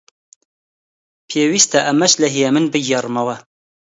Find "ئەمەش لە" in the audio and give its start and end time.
1.87-2.27